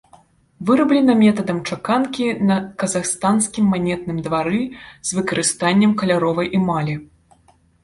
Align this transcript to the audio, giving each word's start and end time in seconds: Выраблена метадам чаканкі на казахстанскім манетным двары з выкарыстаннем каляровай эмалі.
Выраблена 0.69 1.13
метадам 1.23 1.59
чаканкі 1.69 2.25
на 2.47 2.57
казахстанскім 2.85 3.69
манетным 3.75 4.17
двары 4.29 4.63
з 5.11 5.21
выкарыстаннем 5.21 5.97
каляровай 6.03 6.47
эмалі. 6.61 7.01